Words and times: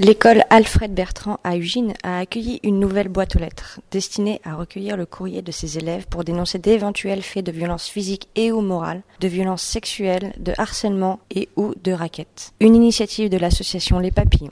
L'école 0.00 0.42
Alfred 0.50 0.92
Bertrand 0.92 1.38
à 1.44 1.56
Ugine 1.56 1.94
a 2.02 2.18
accueilli 2.18 2.58
une 2.64 2.80
nouvelle 2.80 3.06
boîte 3.06 3.36
aux 3.36 3.38
lettres 3.38 3.80
destinée 3.92 4.40
à 4.42 4.56
recueillir 4.56 4.96
le 4.96 5.06
courrier 5.06 5.40
de 5.40 5.52
ses 5.52 5.78
élèves 5.78 6.08
pour 6.08 6.24
dénoncer 6.24 6.58
d'éventuels 6.58 7.22
faits 7.22 7.46
de 7.46 7.52
violence 7.52 7.86
physique 7.86 8.28
et 8.34 8.50
ou 8.50 8.60
morale, 8.60 9.02
de 9.20 9.28
violence 9.28 9.62
sexuelle, 9.62 10.32
de 10.40 10.52
harcèlement 10.58 11.20
et 11.30 11.48
ou 11.54 11.74
de 11.80 11.92
raquettes. 11.92 12.54
Une 12.58 12.74
initiative 12.74 13.30
de 13.30 13.36
l'association 13.36 14.00
Les 14.00 14.10
Papillons. 14.10 14.50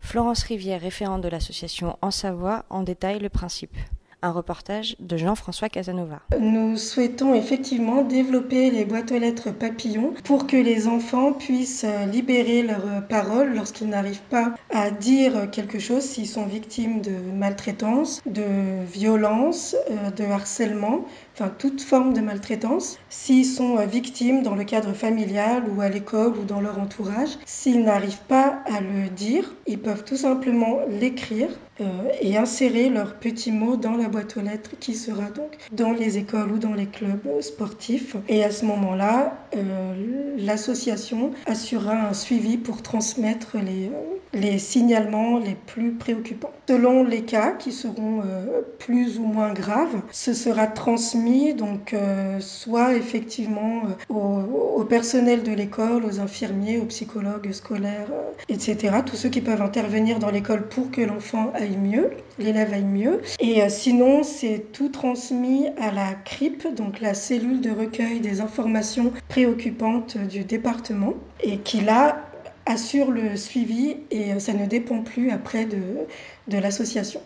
Florence 0.00 0.42
Rivière, 0.42 0.80
référente 0.80 1.22
de 1.22 1.28
l'association 1.28 1.96
En 2.02 2.10
Savoie, 2.10 2.64
en 2.68 2.82
détaille 2.82 3.20
le 3.20 3.28
principe. 3.28 3.76
Un 4.22 4.32
reportage 4.32 4.96
de 5.00 5.16
Jean-François 5.16 5.68
Casanova. 5.70 6.20
Nous 6.38 6.76
souhaitons 6.76 7.34
effectivement 7.34 8.02
développer 8.02 8.70
les 8.70 8.84
boîtes 8.84 9.12
aux 9.12 9.18
lettres 9.18 9.50
papillons 9.50 10.12
pour 10.24 10.46
que 10.46 10.56
les 10.56 10.88
enfants 10.88 11.32
puissent 11.32 11.86
libérer 12.12 12.62
leurs 12.62 13.06
paroles 13.08 13.54
lorsqu'ils 13.54 13.88
n'arrivent 13.88 14.20
pas 14.28 14.54
à 14.68 14.90
dire 14.90 15.50
quelque 15.50 15.78
chose, 15.78 16.02
s'ils 16.02 16.28
sont 16.28 16.44
victimes 16.44 17.00
de 17.00 17.12
maltraitance, 17.34 18.20
de 18.26 18.84
violence, 18.84 19.74
euh, 19.90 20.10
de 20.10 20.24
harcèlement, 20.24 21.06
enfin 21.34 21.50
toute 21.58 21.80
forme 21.80 22.12
de 22.12 22.20
maltraitance, 22.20 22.98
s'ils 23.08 23.46
sont 23.46 23.76
victimes 23.86 24.42
dans 24.42 24.54
le 24.54 24.64
cadre 24.64 24.92
familial 24.92 25.64
ou 25.74 25.80
à 25.80 25.88
l'école 25.88 26.36
ou 26.38 26.44
dans 26.44 26.60
leur 26.60 26.78
entourage. 26.78 27.38
S'ils 27.46 27.82
n'arrivent 27.84 28.26
pas 28.28 28.62
à 28.66 28.80
le 28.80 29.08
dire, 29.08 29.54
ils 29.66 29.78
peuvent 29.78 30.04
tout 30.04 30.16
simplement 30.16 30.80
l'écrire 30.88 31.48
euh, 31.80 32.08
et 32.20 32.36
insérer 32.36 32.88
leurs 32.88 33.14
petits 33.14 33.52
mots 33.52 33.76
dans 33.76 33.96
la 33.96 34.08
boîte 34.08 34.36
aux 34.36 34.42
lettres 34.42 34.72
qui 34.78 34.94
sera 34.94 35.30
donc 35.30 35.56
dans 35.72 35.92
les 35.92 36.18
écoles 36.18 36.52
ou 36.52 36.58
dans 36.58 36.74
les 36.74 36.86
clubs 36.86 37.40
sportifs. 37.40 38.16
Et 38.28 38.44
à 38.44 38.50
ce 38.50 38.64
moment-là, 38.66 39.38
euh, 39.56 40.34
l'association 40.36 41.32
assurera 41.46 42.08
un 42.08 42.12
suivi 42.12 42.56
pour 42.56 42.82
transmettre 42.82 43.56
les, 43.56 43.86
euh, 43.86 44.19
les 44.32 44.58
signalements 44.58 45.38
les 45.38 45.54
plus 45.54 45.92
préoccupants. 45.92 46.50
Selon 46.68 47.04
les 47.04 47.22
cas 47.22 47.50
qui 47.50 47.72
seront 47.72 48.22
euh, 48.24 48.62
plus 48.78 49.18
ou 49.18 49.24
moins 49.24 49.52
graves, 49.52 50.02
ce 50.12 50.32
sera 50.32 50.66
transmis 50.66 51.54
donc 51.54 51.94
euh, 51.94 52.38
soit 52.40 52.94
effectivement 52.94 53.82
euh, 53.86 54.14
au, 54.14 54.80
au, 54.80 54.84
personnel 54.84 55.42
de 55.42 55.52
l'école, 55.52 56.04
aux 56.04 56.20
infirmiers, 56.20 56.78
aux 56.78 56.86
psychologues 56.86 57.50
scolaires, 57.52 58.08
etc. 58.48 58.98
Tous 59.04 59.16
ceux 59.16 59.28
qui 59.28 59.40
peuvent 59.40 59.62
intervenir 59.62 60.18
dans 60.18 60.30
l'école 60.30 60.68
pour 60.68 60.90
que 60.90 61.00
l'enfant 61.00 61.52
aille 61.54 61.76
mieux, 61.76 62.10
l'élève 62.38 62.72
aille 62.72 62.84
mieux. 62.84 63.20
Et 63.40 63.68
sinon, 63.68 64.22
c'est 64.22 64.66
tout 64.72 64.88
transmis 64.88 65.66
à 65.80 65.90
la 65.90 66.14
CRIP, 66.24 66.74
donc 66.74 67.00
la 67.00 67.14
cellule 67.14 67.60
de 67.60 67.70
recueil 67.70 68.20
des 68.20 68.40
informations 68.40 69.12
préoccupantes 69.28 70.16
du 70.18 70.44
département, 70.44 71.14
et 71.42 71.58
qui 71.58 71.80
là 71.80 72.29
assure 72.66 73.10
le 73.10 73.36
suivi 73.36 73.96
et 74.10 74.32
euh, 74.32 74.38
ça 74.38 74.52
ne 74.52 74.66
dépend 74.66 75.02
plus 75.02 75.30
après 75.30 75.66
de, 75.66 76.06
de 76.48 76.58
l'association. 76.58 77.22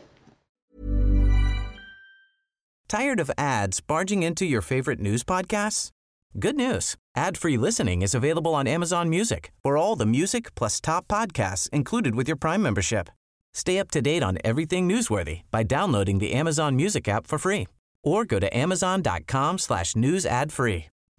Tired 2.89 3.19
of 3.19 3.31
ads 3.37 3.81
barging 3.81 4.23
into 4.23 4.45
your 4.45 4.63
favorite 4.63 5.01
news 5.01 5.25
podcasts? 5.25 5.91
Good 6.39 6.57
news. 6.57 6.97
Ad-free 7.17 7.57
listening 7.57 8.03
is 8.03 8.15
available 8.15 8.55
on 8.55 8.67
Amazon 8.67 9.09
Music 9.09 9.53
for 9.63 9.77
all 9.77 9.97
the 9.97 10.07
music 10.07 10.55
plus 10.55 10.81
top 10.81 11.07
podcasts 11.09 11.69
included 11.71 12.15
with 12.15 12.29
your 12.29 12.37
Prime 12.37 12.63
membership. 12.63 13.09
Stay 13.53 13.79
up 13.79 13.91
to 13.93 14.03
date 14.03 14.23
on 14.23 14.39
everything 14.45 14.89
newsworthy 14.89 15.43
by 15.51 15.63
downloading 15.63 16.19
the 16.19 16.33
Amazon 16.33 16.77
Music 16.77 17.09
app 17.09 17.27
for 17.27 17.39
free 17.39 17.69
or 18.03 18.25
go 18.25 18.39
to 18.39 18.57
amazon.com 18.57 19.59
slash 19.59 19.97
news 19.97 20.27
ad 20.27 20.53
free. 20.53 20.87